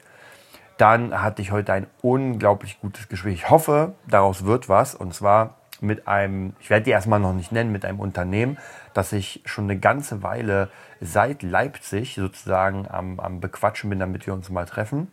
Dann 0.78 1.22
hatte 1.22 1.42
ich 1.42 1.52
heute 1.52 1.74
ein 1.74 1.88
unglaublich 2.02 2.80
gutes 2.80 3.10
Gespräch. 3.10 3.34
Ich 3.34 3.50
hoffe, 3.50 3.94
daraus 4.08 4.46
wird 4.46 4.70
was. 4.70 4.96
Und 4.96 5.14
zwar 5.14 5.56
mit 5.82 6.08
einem, 6.08 6.54
ich 6.60 6.70
werde 6.70 6.86
die 6.86 6.92
erstmal 6.92 7.20
noch 7.20 7.34
nicht 7.34 7.52
nennen, 7.52 7.72
mit 7.72 7.86
einem 7.86 8.00
Unternehmen, 8.00 8.58
das 8.94 9.14
ich 9.14 9.42
schon 9.46 9.66
eine 9.66 9.80
ganze 9.80 10.24
Weile 10.24 10.70
seit 11.02 11.44
Leipzig 11.44 12.16
sozusagen 12.16 12.88
am, 12.90 13.20
am 13.20 13.40
Bequatschen 13.40 13.90
bin, 13.90 14.00
damit 14.00 14.26
wir 14.26 14.34
uns 14.34 14.50
mal 14.50 14.66
treffen. 14.66 15.12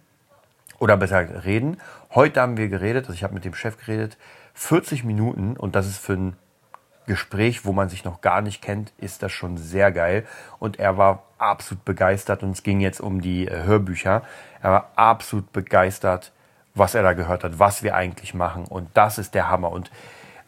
Oder 0.78 0.96
besser 0.96 1.44
reden. 1.44 1.78
Heute 2.14 2.40
haben 2.40 2.56
wir 2.56 2.68
geredet, 2.68 3.04
also 3.04 3.14
ich 3.14 3.22
habe 3.22 3.34
mit 3.34 3.44
dem 3.44 3.54
Chef 3.54 3.78
geredet, 3.78 4.16
40 4.54 5.04
Minuten 5.04 5.56
und 5.56 5.74
das 5.76 5.86
ist 5.86 5.98
für 5.98 6.14
ein 6.14 6.36
Gespräch, 7.06 7.64
wo 7.64 7.72
man 7.72 7.88
sich 7.88 8.04
noch 8.04 8.20
gar 8.22 8.40
nicht 8.40 8.62
kennt, 8.62 8.92
ist 8.98 9.22
das 9.22 9.30
schon 9.30 9.58
sehr 9.58 9.92
geil. 9.92 10.24
Und 10.58 10.78
er 10.78 10.96
war 10.96 11.24
absolut 11.38 11.84
begeistert 11.84 12.42
und 12.42 12.50
es 12.50 12.62
ging 12.62 12.80
jetzt 12.80 13.00
um 13.00 13.20
die 13.20 13.46
äh, 13.46 13.64
Hörbücher. 13.64 14.22
Er 14.62 14.70
war 14.70 14.90
absolut 14.96 15.52
begeistert, 15.52 16.32
was 16.74 16.94
er 16.94 17.02
da 17.02 17.12
gehört 17.12 17.44
hat, 17.44 17.58
was 17.58 17.82
wir 17.82 17.94
eigentlich 17.94 18.32
machen. 18.32 18.64
Und 18.64 18.88
das 18.94 19.18
ist 19.18 19.34
der 19.34 19.50
Hammer. 19.50 19.70
Und 19.70 19.90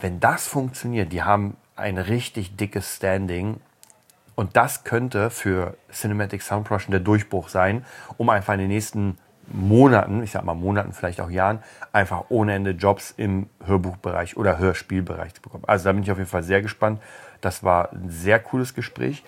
wenn 0.01 0.21
das 0.21 0.47
funktioniert, 0.47 1.13
die 1.13 1.23
haben 1.23 1.57
ein 1.75 1.99
richtig 1.99 2.57
dickes 2.57 2.97
Standing 2.97 3.61
und 4.35 4.57
das 4.57 4.85
könnte 4.85 5.31
für 5.31 5.77
Cinematic 5.91 6.43
Sound 6.43 6.67
Production 6.67 6.93
der 6.93 7.01
Durchbruch 7.01 7.49
sein, 7.49 7.85
um 8.19 8.29
einfach 8.29 8.55
in 8.55 8.61
den 8.61 8.69
nächsten 8.69 9.19
Monaten, 9.49 10.23
ich 10.23 10.33
sag 10.33 10.45
mal 10.45 10.55
Monaten, 10.55 10.93
vielleicht 10.93 11.21
auch 11.21 11.31
Jahren, 11.31 11.61
einfach 11.93 12.25
ohne 12.29 12.55
Ende 12.55 12.73
Jobs 12.73 13.15
im 13.17 13.49
Hörbuchbereich 13.65 14.37
oder 14.37 14.59
Hörspielbereich 14.59 15.35
zu 15.35 15.43
bekommen. 15.43 15.65
Also 15.67 15.85
da 15.85 15.93
bin 15.93 16.03
ich 16.03 16.11
auf 16.11 16.19
jeden 16.19 16.29
Fall 16.29 16.43
sehr 16.43 16.63
gespannt. 16.63 17.01
Das 17.41 17.63
war 17.63 17.93
ein 17.93 18.11
sehr 18.11 18.41
cooles 18.41 18.75
Gespräch. 18.75 19.23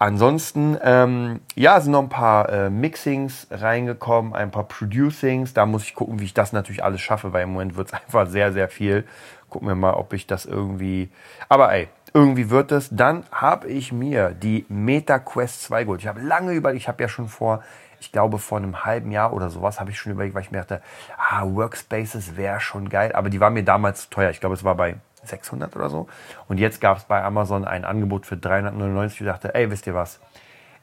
Ansonsten, 0.00 0.78
ähm, 0.82 1.40
ja, 1.56 1.80
sind 1.80 1.90
noch 1.90 2.02
ein 2.02 2.08
paar 2.08 2.48
äh, 2.50 2.70
Mixings 2.70 3.48
reingekommen, 3.50 4.32
ein 4.32 4.52
paar 4.52 4.62
Producings. 4.62 5.54
Da 5.54 5.66
muss 5.66 5.82
ich 5.82 5.94
gucken, 5.94 6.20
wie 6.20 6.24
ich 6.24 6.34
das 6.34 6.52
natürlich 6.52 6.84
alles 6.84 7.00
schaffe, 7.00 7.32
weil 7.32 7.42
im 7.42 7.50
Moment 7.52 7.76
wird 7.76 7.88
es 7.88 7.94
einfach 8.06 8.28
sehr, 8.28 8.52
sehr 8.52 8.68
viel. 8.68 9.04
Gucken 9.50 9.68
wir 9.68 9.74
mal, 9.74 9.94
ob 9.94 10.12
ich 10.12 10.26
das 10.26 10.44
irgendwie. 10.44 11.10
Aber 11.48 11.72
ey, 11.72 11.88
irgendwie 12.12 12.50
wird 12.50 12.72
es. 12.72 12.88
Dann 12.90 13.24
habe 13.32 13.68
ich 13.68 13.92
mir 13.92 14.30
die 14.30 14.66
Meta 14.68 15.18
Quest 15.18 15.62
2 15.64 15.84
geholt. 15.84 16.00
Ich 16.00 16.06
habe 16.06 16.20
lange 16.20 16.52
überlegt, 16.52 16.82
ich 16.82 16.88
habe 16.88 17.02
ja 17.02 17.08
schon 17.08 17.28
vor, 17.28 17.62
ich 18.00 18.12
glaube 18.12 18.38
vor 18.38 18.58
einem 18.58 18.84
halben 18.84 19.10
Jahr 19.10 19.32
oder 19.32 19.50
sowas, 19.50 19.80
habe 19.80 19.90
ich 19.90 19.98
schon 19.98 20.12
überlegt, 20.12 20.34
weil 20.34 20.42
ich 20.42 20.50
mir 20.50 20.58
dachte, 20.58 20.82
ah, 21.16 21.44
Workspaces 21.44 22.36
wäre 22.36 22.60
schon 22.60 22.88
geil. 22.88 23.12
Aber 23.12 23.30
die 23.30 23.40
war 23.40 23.50
mir 23.50 23.64
damals 23.64 24.10
teuer. 24.10 24.30
Ich 24.30 24.40
glaube, 24.40 24.54
es 24.54 24.64
war 24.64 24.74
bei 24.74 24.96
600 25.24 25.74
oder 25.76 25.88
so. 25.88 26.08
Und 26.48 26.58
jetzt 26.58 26.80
gab 26.80 26.98
es 26.98 27.04
bei 27.04 27.22
Amazon 27.22 27.64
ein 27.64 27.84
Angebot 27.84 28.26
für 28.26 28.36
399. 28.36 29.20
Ich 29.20 29.26
dachte, 29.26 29.54
ey, 29.54 29.70
wisst 29.70 29.86
ihr 29.86 29.94
was? 29.94 30.20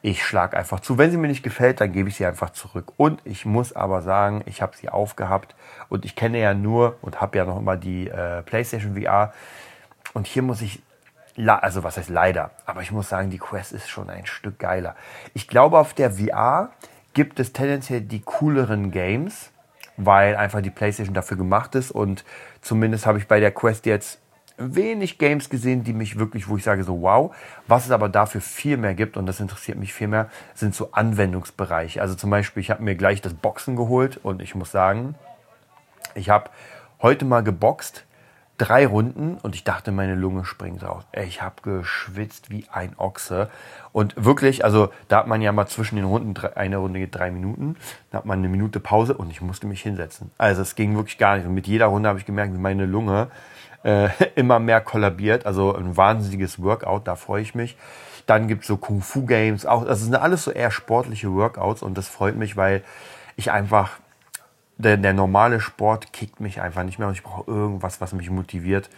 Ich 0.06 0.24
schlage 0.24 0.56
einfach 0.56 0.78
zu. 0.78 0.98
Wenn 0.98 1.10
sie 1.10 1.16
mir 1.16 1.26
nicht 1.26 1.42
gefällt, 1.42 1.80
dann 1.80 1.90
gebe 1.90 2.08
ich 2.08 2.14
sie 2.14 2.26
einfach 2.26 2.50
zurück. 2.50 2.92
Und 2.96 3.20
ich 3.24 3.44
muss 3.44 3.72
aber 3.72 4.02
sagen, 4.02 4.44
ich 4.46 4.62
habe 4.62 4.76
sie 4.76 4.88
aufgehabt 4.88 5.56
und 5.88 6.04
ich 6.04 6.14
kenne 6.14 6.38
ja 6.38 6.54
nur 6.54 6.96
und 7.02 7.20
habe 7.20 7.36
ja 7.38 7.44
noch 7.44 7.58
immer 7.58 7.76
die 7.76 8.06
äh, 8.06 8.42
PlayStation 8.42 8.94
VR. 8.94 9.32
Und 10.14 10.28
hier 10.28 10.42
muss 10.42 10.62
ich, 10.62 10.80
also 11.44 11.82
was 11.82 11.96
heißt 11.96 12.08
leider, 12.08 12.52
aber 12.66 12.82
ich 12.82 12.92
muss 12.92 13.08
sagen, 13.08 13.30
die 13.30 13.38
Quest 13.38 13.72
ist 13.72 13.88
schon 13.88 14.08
ein 14.08 14.26
Stück 14.26 14.60
geiler. 14.60 14.94
Ich 15.34 15.48
glaube, 15.48 15.76
auf 15.76 15.92
der 15.92 16.12
VR 16.12 16.70
gibt 17.12 17.40
es 17.40 17.52
tendenziell 17.52 18.00
die 18.00 18.20
cooleren 18.20 18.92
Games, 18.92 19.50
weil 19.96 20.36
einfach 20.36 20.60
die 20.60 20.70
PlayStation 20.70 21.14
dafür 21.14 21.36
gemacht 21.36 21.74
ist. 21.74 21.90
Und 21.90 22.24
zumindest 22.60 23.06
habe 23.06 23.18
ich 23.18 23.26
bei 23.26 23.40
der 23.40 23.50
Quest 23.50 23.86
jetzt 23.86 24.20
wenig 24.58 25.18
Games 25.18 25.50
gesehen, 25.50 25.84
die 25.84 25.92
mich 25.92 26.18
wirklich, 26.18 26.48
wo 26.48 26.56
ich 26.56 26.64
sage 26.64 26.84
so 26.84 27.02
wow. 27.02 27.34
Was 27.66 27.86
es 27.86 27.90
aber 27.90 28.08
dafür 28.08 28.40
viel 28.40 28.76
mehr 28.76 28.94
gibt 28.94 29.16
und 29.16 29.26
das 29.26 29.40
interessiert 29.40 29.78
mich 29.78 29.92
viel 29.92 30.08
mehr, 30.08 30.28
sind 30.54 30.74
so 30.74 30.92
Anwendungsbereiche. 30.92 32.00
Also 32.00 32.14
zum 32.14 32.30
Beispiel, 32.30 32.60
ich 32.60 32.70
habe 32.70 32.82
mir 32.82 32.94
gleich 32.94 33.20
das 33.20 33.34
Boxen 33.34 33.76
geholt 33.76 34.18
und 34.22 34.42
ich 34.42 34.54
muss 34.54 34.70
sagen, 34.70 35.14
ich 36.14 36.30
habe 36.30 36.50
heute 37.00 37.24
mal 37.24 37.42
geboxt 37.42 38.04
drei 38.58 38.86
Runden 38.86 39.36
und 39.42 39.54
ich 39.54 39.64
dachte, 39.64 39.92
meine 39.92 40.14
Lunge 40.14 40.44
springt 40.44 40.82
raus. 40.82 41.04
Ich 41.12 41.42
habe 41.42 41.56
geschwitzt 41.62 42.50
wie 42.50 42.64
ein 42.72 42.92
Ochse. 42.96 43.50
Und 43.92 44.14
wirklich, 44.16 44.64
also 44.64 44.88
da 45.08 45.18
hat 45.18 45.26
man 45.26 45.42
ja 45.42 45.52
mal 45.52 45.66
zwischen 45.66 45.96
den 45.96 46.06
Runden, 46.06 46.34
eine 46.54 46.78
Runde 46.78 47.00
geht 47.00 47.14
drei 47.14 47.30
Minuten, 47.30 47.76
da 48.10 48.18
hat 48.18 48.24
man 48.24 48.38
eine 48.38 48.48
Minute 48.48 48.80
Pause 48.80 49.14
und 49.14 49.30
ich 49.30 49.40
musste 49.40 49.66
mich 49.66 49.82
hinsetzen. 49.82 50.30
Also 50.38 50.62
es 50.62 50.74
ging 50.74 50.96
wirklich 50.96 51.18
gar 51.18 51.36
nicht. 51.36 51.46
Und 51.46 51.54
mit 51.54 51.66
jeder 51.66 51.86
Runde 51.86 52.08
habe 52.08 52.18
ich 52.18 52.24
gemerkt, 52.24 52.54
wie 52.54 52.58
meine 52.58 52.86
Lunge 52.86 53.28
äh, 53.86 54.08
immer 54.34 54.58
mehr 54.58 54.80
kollabiert. 54.80 55.46
Also 55.46 55.74
ein 55.74 55.96
wahnsinniges 55.96 56.62
Workout, 56.62 57.06
da 57.06 57.16
freue 57.16 57.42
ich 57.42 57.54
mich. 57.54 57.76
Dann 58.26 58.48
gibt 58.48 58.62
es 58.62 58.68
so 58.68 58.76
Kung-Fu-Games, 58.76 59.66
auch, 59.66 59.84
das 59.84 60.00
sind 60.00 60.16
alles 60.16 60.42
so 60.42 60.50
eher 60.50 60.72
sportliche 60.72 61.32
Workouts 61.32 61.82
und 61.82 61.96
das 61.96 62.08
freut 62.08 62.34
mich, 62.34 62.56
weil 62.56 62.82
ich 63.36 63.52
einfach 63.52 63.92
der, 64.78 64.96
der 64.96 65.12
normale 65.12 65.60
Sport 65.60 66.12
kickt 66.12 66.40
mich 66.40 66.60
einfach 66.60 66.82
nicht 66.82 66.98
mehr 66.98 67.06
und 67.06 67.14
ich 67.14 67.22
brauche 67.22 67.48
irgendwas, 67.48 68.00
was 68.00 68.12
mich 68.12 68.28
motiviert, 68.28 68.90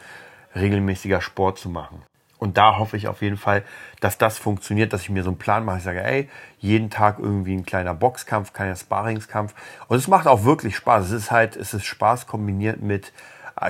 regelmäßiger 0.55 1.21
Sport 1.21 1.59
zu 1.59 1.69
machen. 1.69 2.03
Und 2.39 2.57
da 2.57 2.79
hoffe 2.79 2.97
ich 2.97 3.07
auf 3.09 3.21
jeden 3.21 3.37
Fall, 3.37 3.65
dass 4.01 4.17
das 4.17 4.39
funktioniert, 4.39 4.93
dass 4.93 5.03
ich 5.03 5.11
mir 5.11 5.25
so 5.25 5.31
einen 5.31 5.39
Plan 5.39 5.65
mache. 5.65 5.79
Ich 5.79 5.85
sage, 5.85 6.03
ey, 6.03 6.31
jeden 6.59 6.89
Tag 6.89 7.19
irgendwie 7.19 7.55
ein 7.55 7.67
kleiner 7.67 7.95
Boxkampf, 7.95 8.53
kleiner 8.53 8.77
Sparringskampf. 8.77 9.55
Und 9.89 9.99
es 9.99 10.09
macht 10.09 10.27
auch 10.27 10.45
wirklich 10.45 10.77
Spaß. 10.77 11.07
Es 11.07 11.11
ist 11.11 11.31
halt, 11.33 11.57
es 11.57 11.75
ist 11.75 11.85
Spaß 11.85 12.29
kombiniert 12.29 12.81
mit 12.81 13.13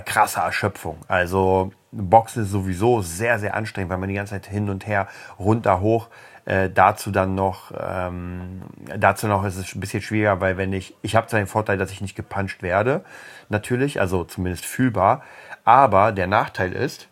krasser 0.05 0.43
Erschöpfung. 0.43 0.99
Also 1.09 1.73
Boxen 1.93 2.43
ist 2.43 2.51
sowieso 2.51 3.03
sehr, 3.03 3.39
sehr 3.39 3.55
anstrengend, 3.55 3.91
weil 3.91 3.99
man 3.99 4.09
die 4.09 4.15
ganze 4.15 4.35
Zeit 4.35 4.47
hin 4.47 4.69
und 4.69 4.87
her, 4.87 5.09
runter, 5.39 5.81
hoch 5.81 6.09
äh, 6.49 6.71
dazu 6.71 7.11
dann 7.11 7.35
noch, 7.35 7.73
ähm, 7.79 8.63
dazu 8.97 9.29
noch 9.29 9.45
ist 9.45 9.57
es 9.57 9.75
ein 9.75 9.81
bisschen 9.81 10.01
schwieriger, 10.01 10.41
weil 10.41 10.57
wenn 10.57 10.73
ich, 10.73 10.95
ich 11.03 11.15
habe 11.15 11.27
zwar 11.27 11.41
den 11.41 11.47
Vorteil, 11.47 11.77
dass 11.77 11.91
ich 11.91 12.01
nicht 12.01 12.17
gepuncht 12.17 12.63
werde, 12.63 13.05
natürlich, 13.51 14.01
also 14.01 14.25
zumindest 14.25 14.65
fühlbar, 14.65 15.23
aber 15.65 16.11
der 16.11 16.27
Nachteil 16.27 16.73
ist, 16.73 17.09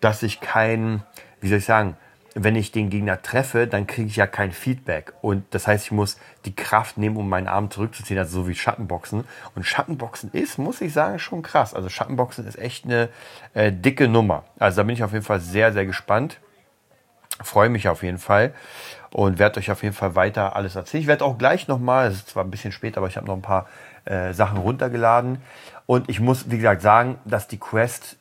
dass 0.00 0.22
ich 0.22 0.42
kein, 0.42 1.02
wie 1.40 1.48
soll 1.48 1.58
ich 1.58 1.64
sagen, 1.64 1.96
wenn 2.44 2.54
ich 2.56 2.70
den 2.70 2.88
Gegner 2.88 3.20
treffe, 3.20 3.66
dann 3.66 3.86
kriege 3.86 4.06
ich 4.06 4.16
ja 4.16 4.26
kein 4.26 4.52
Feedback. 4.52 5.12
Und 5.22 5.44
das 5.50 5.66
heißt, 5.66 5.86
ich 5.86 5.90
muss 5.90 6.18
die 6.44 6.54
Kraft 6.54 6.96
nehmen, 6.96 7.16
um 7.16 7.28
meinen 7.28 7.48
Arm 7.48 7.70
zurückzuziehen, 7.70 8.18
also 8.18 8.42
so 8.42 8.48
wie 8.48 8.54
Schattenboxen. 8.54 9.24
Und 9.54 9.66
Schattenboxen 9.66 10.30
ist, 10.32 10.58
muss 10.58 10.80
ich 10.80 10.92
sagen, 10.92 11.18
schon 11.18 11.42
krass. 11.42 11.74
Also 11.74 11.88
Schattenboxen 11.88 12.46
ist 12.46 12.58
echt 12.58 12.84
eine 12.84 13.08
äh, 13.54 13.72
dicke 13.72 14.08
Nummer. 14.08 14.44
Also 14.58 14.78
da 14.78 14.82
bin 14.84 14.94
ich 14.94 15.02
auf 15.02 15.12
jeden 15.12 15.24
Fall 15.24 15.40
sehr, 15.40 15.72
sehr 15.72 15.84
gespannt. 15.84 16.38
Freue 17.42 17.68
mich 17.68 17.88
auf 17.88 18.02
jeden 18.02 18.18
Fall 18.18 18.52
und 19.12 19.38
werde 19.38 19.58
euch 19.60 19.70
auf 19.70 19.82
jeden 19.82 19.94
Fall 19.94 20.14
weiter 20.14 20.56
alles 20.56 20.76
erzählen. 20.76 21.02
Ich 21.02 21.08
werde 21.08 21.24
auch 21.24 21.38
gleich 21.38 21.68
nochmal, 21.68 22.08
es 22.08 22.16
ist 22.16 22.28
zwar 22.30 22.44
ein 22.44 22.50
bisschen 22.50 22.72
spät, 22.72 22.96
aber 22.96 23.06
ich 23.06 23.16
habe 23.16 23.26
noch 23.26 23.34
ein 23.34 23.42
paar 23.42 23.68
äh, 24.04 24.32
Sachen 24.32 24.58
runtergeladen. 24.58 25.40
Und 25.86 26.08
ich 26.08 26.20
muss, 26.20 26.50
wie 26.50 26.56
gesagt, 26.56 26.82
sagen, 26.82 27.18
dass 27.24 27.48
die 27.48 27.58
Quest 27.58 28.16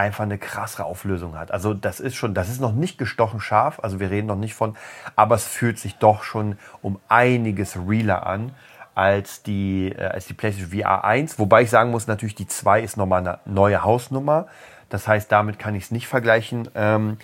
einfach 0.00 0.24
eine 0.24 0.38
krassere 0.38 0.84
Auflösung 0.84 1.38
hat. 1.38 1.50
Also 1.50 1.74
das 1.74 2.00
ist 2.00 2.16
schon, 2.16 2.34
das 2.34 2.48
ist 2.48 2.60
noch 2.60 2.72
nicht 2.72 2.98
gestochen 2.98 3.40
scharf, 3.40 3.78
also 3.82 4.00
wir 4.00 4.10
reden 4.10 4.26
noch 4.26 4.36
nicht 4.36 4.54
von, 4.54 4.76
aber 5.16 5.34
es 5.34 5.44
fühlt 5.44 5.78
sich 5.78 5.96
doch 5.96 6.22
schon 6.22 6.58
um 6.82 6.98
einiges 7.08 7.76
realer 7.76 8.26
an 8.26 8.52
als 8.94 9.42
die, 9.42 9.92
äh, 9.96 10.04
als 10.06 10.26
die 10.26 10.34
PlayStation 10.34 10.80
VR 10.80 11.04
1. 11.04 11.38
Wobei 11.38 11.62
ich 11.62 11.70
sagen 11.70 11.90
muss, 11.90 12.06
natürlich 12.06 12.34
die 12.34 12.46
2 12.46 12.82
ist 12.82 12.96
nochmal 12.96 13.20
eine 13.20 13.38
neue 13.44 13.84
Hausnummer. 13.84 14.46
Das 14.88 15.06
heißt, 15.06 15.30
damit 15.30 15.58
kann 15.58 15.74
ich 15.74 15.84
es 15.84 15.90
nicht 15.90 16.08
vergleichen. 16.08 16.68
Ähm, 16.74 17.18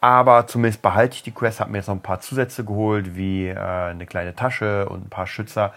aber 0.00 0.46
zumindest 0.46 0.82
behalte 0.82 1.14
ich 1.14 1.22
die 1.22 1.30
Quest, 1.30 1.60
habe 1.60 1.70
mir 1.70 1.78
jetzt 1.78 1.86
noch 1.86 1.94
ein 1.94 2.02
paar 2.02 2.20
Zusätze 2.20 2.64
geholt, 2.64 3.14
wie 3.14 3.48
äh, 3.48 3.58
eine 3.58 4.06
kleine 4.06 4.34
Tasche 4.34 4.88
und 4.88 5.06
ein 5.06 5.10
paar 5.10 5.26
Schützer. 5.26 5.72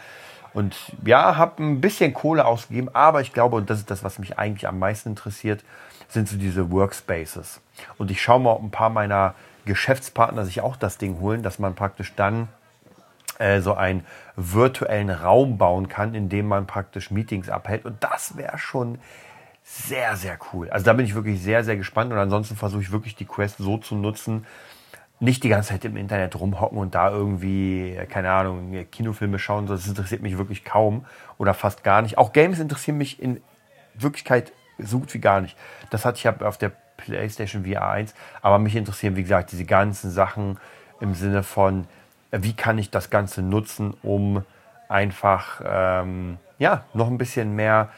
Und 0.54 0.76
ja, 1.04 1.36
habe 1.36 1.64
ein 1.64 1.82
bisschen 1.82 2.14
Kohle 2.14 2.46
ausgegeben, 2.46 2.90
aber 2.94 3.22
ich 3.22 3.34
glaube, 3.34 3.56
und 3.56 3.70
das 3.70 3.80
ist 3.80 3.90
das, 3.90 4.04
was 4.04 4.20
mich 4.20 4.38
eigentlich 4.38 4.68
am 4.68 4.80
meisten 4.80 5.10
interessiert, 5.10 5.64
sind 6.08 6.28
so 6.28 6.38
diese 6.38 6.72
Workspaces. 6.72 7.62
Und 7.98 8.12
ich 8.12 8.22
schaue 8.22 8.40
mal, 8.40 8.52
ob 8.52 8.64
ein 8.64 8.72
paar 8.72 8.90
meiner 8.90 9.36
Geschäftspartner 9.66 10.46
sich 10.46 10.62
auch 10.62 10.76
das 10.76 10.98
Ding 10.98 11.20
holen, 11.20 11.44
dass 11.44 11.60
man 11.60 11.76
praktisch 11.76 12.14
dann 12.16 12.50
äh, 13.40 13.62
so 13.62 13.74
einen 13.74 14.06
virtuellen 14.36 15.10
Raum 15.10 15.58
bauen 15.58 15.88
kann, 15.88 16.16
in 16.16 16.30
dem 16.30 16.48
man 16.48 16.68
praktisch 16.68 17.12
Meetings 17.12 17.50
abhält. 17.50 17.86
Und 17.86 18.04
das 18.04 18.38
wäre 18.38 18.58
schon 18.58 19.00
sehr, 19.64 20.16
sehr 20.18 20.38
cool. 20.52 20.70
Also 20.70 20.86
da 20.86 20.94
bin 20.94 21.06
ich 21.06 21.16
wirklich 21.16 21.42
sehr, 21.42 21.64
sehr 21.64 21.78
gespannt. 21.78 22.12
Und 22.12 22.20
ansonsten 22.20 22.56
versuche 22.56 22.82
ich 22.82 22.92
wirklich 22.92 23.16
die 23.16 23.26
Quest 23.26 23.58
so 23.58 23.78
zu 23.78 23.96
nutzen, 23.96 24.46
nicht 25.20 25.44
die 25.44 25.50
ganze 25.50 25.70
Zeit 25.70 25.86
im 25.86 25.96
Internet 25.96 26.38
rumhocken 26.38 26.78
und 26.78 26.96
da 26.96 27.10
irgendwie, 27.10 27.98
keine 28.10 28.32
Ahnung, 28.32 28.76
Kinofilme 28.92 29.40
schauen. 29.40 29.68
Das 29.68 29.88
interessiert 29.88 30.22
mich 30.22 30.38
wirklich 30.38 30.66
kaum 30.66 31.06
oder 31.38 31.54
fast 31.54 31.84
gar 31.84 32.02
nicht. 32.02 32.18
Auch 32.18 32.34
Games 32.34 32.60
interessieren 32.60 32.98
mich 32.98 33.22
in 33.22 33.42
Wirklichkeit 33.94 34.52
so 34.78 35.00
gut 35.00 35.14
wie 35.14 35.20
gar 35.20 35.42
nicht. 35.42 35.58
Das 35.90 36.06
hatte 36.06 36.18
ich 36.18 36.44
auf 36.44 36.58
der 36.58 36.72
PlayStation 36.98 37.66
VR 37.66 37.90
1. 37.90 38.14
Aber 38.42 38.60
mich 38.60 38.76
interessieren, 38.76 39.16
wie 39.16 39.24
gesagt, 39.24 39.52
diese 39.52 39.66
ganzen 39.66 40.12
Sachen 40.12 40.60
im 41.00 41.14
Sinne 41.14 41.44
von, 41.44 41.86
wie 42.32 42.54
kann 42.54 42.78
ich 42.78 42.90
das 42.90 43.10
Ganze 43.10 43.42
nutzen, 43.42 43.94
um 44.02 44.44
einfach 44.90 45.62
ähm, 45.66 46.38
ja, 46.60 46.86
noch 46.94 47.08
ein 47.08 47.18
bisschen 47.18 47.56
mehr 47.56 47.90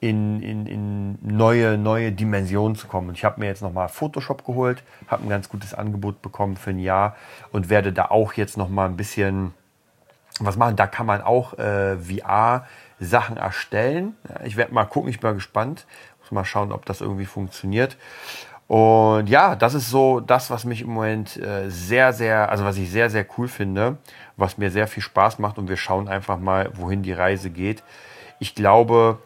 in, 0.00 0.40
in, 0.42 0.66
in 0.66 1.18
neue, 1.22 1.76
neue 1.76 2.12
Dimensionen 2.12 2.76
zu 2.76 2.86
kommen. 2.86 3.08
Und 3.08 3.16
ich 3.16 3.24
habe 3.24 3.40
mir 3.40 3.46
jetzt 3.46 3.62
nochmal 3.62 3.88
Photoshop 3.88 4.44
geholt, 4.44 4.82
habe 5.08 5.24
ein 5.24 5.28
ganz 5.28 5.48
gutes 5.48 5.74
Angebot 5.74 6.22
bekommen 6.22 6.56
für 6.56 6.70
ein 6.70 6.78
Jahr 6.78 7.16
und 7.50 7.68
werde 7.68 7.92
da 7.92 8.06
auch 8.06 8.34
jetzt 8.34 8.56
nochmal 8.56 8.88
ein 8.88 8.96
bisschen 8.96 9.54
was 10.38 10.56
machen. 10.56 10.76
Da 10.76 10.86
kann 10.86 11.06
man 11.06 11.20
auch 11.20 11.58
äh, 11.58 12.06
VR-Sachen 13.00 13.36
erstellen. 13.36 14.16
Ich 14.44 14.56
werde 14.56 14.74
mal 14.74 14.84
gucken, 14.84 15.10
ich 15.10 15.20
bin 15.20 15.30
mal 15.30 15.34
gespannt. 15.34 15.86
Muss 16.20 16.30
mal 16.30 16.44
schauen, 16.44 16.72
ob 16.72 16.84
das 16.86 17.00
irgendwie 17.00 17.26
funktioniert. 17.26 17.96
Und 18.66 19.28
ja, 19.30 19.56
das 19.56 19.72
ist 19.72 19.88
so 19.88 20.20
das, 20.20 20.50
was 20.50 20.64
mich 20.64 20.82
im 20.82 20.90
Moment 20.90 21.38
äh, 21.38 21.70
sehr, 21.70 22.12
sehr, 22.12 22.50
also 22.50 22.64
was 22.64 22.76
ich 22.76 22.90
sehr, 22.90 23.08
sehr 23.08 23.24
cool 23.38 23.48
finde, 23.48 23.96
was 24.36 24.58
mir 24.58 24.70
sehr 24.70 24.86
viel 24.86 25.02
Spaß 25.02 25.38
macht. 25.38 25.56
Und 25.56 25.68
wir 25.68 25.78
schauen 25.78 26.06
einfach 26.06 26.38
mal, 26.38 26.70
wohin 26.74 27.02
die 27.02 27.14
Reise 27.14 27.48
geht. 27.48 27.82
Ich 28.40 28.54
glaube, 28.54 29.18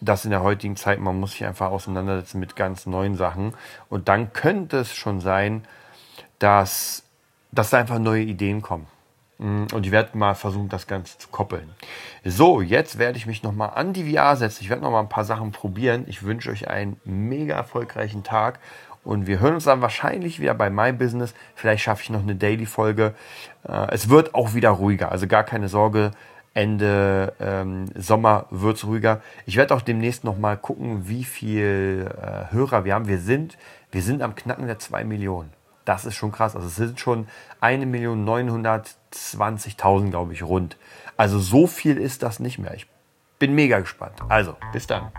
das 0.00 0.24
in 0.24 0.30
der 0.30 0.42
heutigen 0.42 0.76
Zeit, 0.76 1.00
man 1.00 1.20
muss 1.20 1.32
sich 1.32 1.44
einfach 1.44 1.70
auseinandersetzen 1.70 2.40
mit 2.40 2.56
ganz 2.56 2.86
neuen 2.86 3.16
Sachen. 3.16 3.54
Und 3.90 4.08
dann 4.08 4.32
könnte 4.32 4.78
es 4.78 4.94
schon 4.94 5.20
sein, 5.20 5.66
dass, 6.38 7.02
dass 7.52 7.70
da 7.70 7.78
einfach 7.78 7.98
neue 7.98 8.22
Ideen 8.22 8.62
kommen. 8.62 8.86
Mm, 9.38 9.66
und 9.72 9.86
ich 9.86 9.92
werde 9.92 10.16
mal 10.18 10.34
versuchen, 10.34 10.68
das 10.68 10.86
Ganze 10.86 11.18
zu 11.18 11.28
koppeln. 11.28 11.70
So, 12.24 12.60
jetzt 12.60 12.98
werde 12.98 13.18
ich 13.18 13.26
mich 13.26 13.42
nochmal 13.42 13.70
an 13.74 13.92
die 13.92 14.12
VR 14.12 14.36
setzen. 14.36 14.62
Ich 14.62 14.68
werde 14.68 14.82
nochmal 14.82 15.02
ein 15.02 15.08
paar 15.08 15.24
Sachen 15.24 15.52
probieren. 15.52 16.04
Ich 16.06 16.22
wünsche 16.22 16.50
euch 16.50 16.68
einen 16.68 17.00
mega 17.04 17.54
erfolgreichen 17.56 18.22
Tag. 18.24 18.58
Und 19.04 19.26
wir 19.26 19.40
hören 19.40 19.54
uns 19.54 19.64
dann 19.64 19.80
wahrscheinlich 19.80 20.40
wieder 20.40 20.54
bei 20.54 20.70
My 20.70 20.92
Business. 20.92 21.34
Vielleicht 21.54 21.82
schaffe 21.82 22.02
ich 22.02 22.10
noch 22.10 22.22
eine 22.22 22.34
Daily-Folge. 22.34 23.14
Äh, 23.66 23.86
es 23.92 24.08
wird 24.08 24.34
auch 24.34 24.54
wieder 24.54 24.70
ruhiger. 24.70 25.12
Also 25.12 25.26
gar 25.26 25.44
keine 25.44 25.68
Sorge. 25.68 26.10
Ende 26.54 27.34
ähm, 27.38 27.86
Sommer 27.94 28.46
wird 28.50 28.78
es 28.78 28.84
ruhiger. 28.84 29.22
Ich 29.46 29.56
werde 29.56 29.74
auch 29.74 29.82
demnächst 29.82 30.24
noch 30.24 30.36
mal 30.36 30.56
gucken, 30.56 31.08
wie 31.08 31.22
viel 31.22 32.10
äh, 32.20 32.52
Hörer 32.52 32.84
wir 32.84 32.94
haben. 32.94 33.06
Wir 33.06 33.18
sind, 33.18 33.56
wir 33.92 34.02
sind 34.02 34.22
am 34.22 34.34
Knacken 34.34 34.66
der 34.66 34.78
2 34.78 35.04
Millionen. 35.04 35.50
Das 35.88 36.04
ist 36.04 36.14
schon 36.16 36.32
krass. 36.32 36.54
Also 36.54 36.68
es 36.68 36.76
sind 36.76 37.00
schon 37.00 37.26
1.920.000, 37.62 40.10
glaube 40.10 40.34
ich, 40.34 40.42
rund. 40.42 40.76
Also 41.16 41.38
so 41.38 41.66
viel 41.66 41.96
ist 41.96 42.22
das 42.22 42.40
nicht 42.40 42.58
mehr. 42.58 42.74
Ich 42.74 42.86
bin 43.38 43.54
mega 43.54 43.80
gespannt. 43.80 44.20
Also, 44.28 44.54
bis 44.70 44.86
dann. 44.86 45.10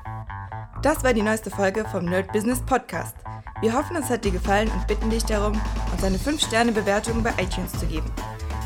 Das 0.83 1.03
war 1.03 1.15
die 1.15 1.23
neueste 1.23 1.49
Folge 1.49 1.85
vom 1.85 2.05
Nerd 2.05 2.31
Business 2.31 2.61
Podcast. 2.61 3.15
Wir 3.61 3.73
hoffen, 3.73 3.95
es 3.95 4.11
hat 4.11 4.23
dir 4.23 4.31
gefallen 4.31 4.69
und 4.69 4.85
bitten 4.85 5.09
dich 5.09 5.25
darum, 5.25 5.59
uns 5.91 6.03
eine 6.03 6.17
5-Sterne-Bewertung 6.17 7.23
bei 7.23 7.31
iTunes 7.41 7.71
zu 7.71 7.88
geben. 7.88 8.11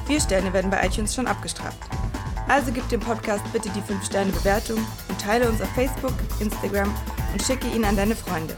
Vier 0.05 0.19
Sterne 0.19 0.51
werden 0.51 0.69
bei 0.69 0.85
iTunes 0.85 1.15
schon 1.15 1.25
abgestraft. 1.25 1.79
Also 2.49 2.73
gib 2.73 2.85
dem 2.89 2.99
Podcast 2.99 3.45
bitte 3.53 3.69
die 3.69 3.79
5-Sterne-Bewertung 3.79 4.85
und 5.07 5.21
teile 5.21 5.47
uns 5.47 5.61
auf 5.61 5.69
Facebook, 5.69 6.15
Instagram 6.41 6.93
und 7.31 7.41
schicke 7.41 7.67
ihn 7.67 7.85
an 7.85 7.95
deine 7.95 8.17
Freunde. 8.17 8.57